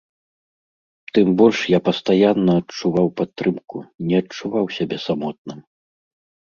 Тым 1.17 1.27
больш 1.41 1.59
я 1.73 1.79
пастаянна 1.89 2.57
адчуваў 2.63 3.07
падтрымку, 3.23 3.77
не 4.09 4.15
адчуваў 4.25 4.65
сябе 4.81 4.97
самотным. 5.07 5.59